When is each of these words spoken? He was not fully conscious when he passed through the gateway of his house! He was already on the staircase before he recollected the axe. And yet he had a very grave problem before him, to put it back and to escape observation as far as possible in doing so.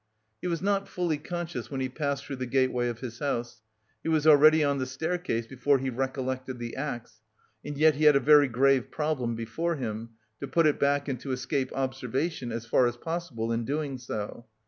He 0.41 0.47
was 0.47 0.63
not 0.63 0.87
fully 0.87 1.19
conscious 1.19 1.69
when 1.69 1.79
he 1.79 1.87
passed 1.87 2.25
through 2.25 2.37
the 2.37 2.47
gateway 2.47 2.87
of 2.87 3.01
his 3.01 3.19
house! 3.19 3.61
He 4.01 4.09
was 4.09 4.25
already 4.25 4.63
on 4.63 4.79
the 4.79 4.87
staircase 4.87 5.45
before 5.45 5.77
he 5.77 5.91
recollected 5.91 6.57
the 6.57 6.75
axe. 6.75 7.21
And 7.63 7.77
yet 7.77 7.93
he 7.93 8.05
had 8.05 8.15
a 8.15 8.19
very 8.19 8.47
grave 8.47 8.89
problem 8.89 9.35
before 9.35 9.75
him, 9.75 10.13
to 10.39 10.47
put 10.47 10.65
it 10.65 10.79
back 10.79 11.07
and 11.07 11.19
to 11.19 11.33
escape 11.33 11.71
observation 11.73 12.51
as 12.51 12.65
far 12.65 12.87
as 12.87 12.97
possible 12.97 13.51
in 13.51 13.63
doing 13.63 13.99
so. 13.99 14.47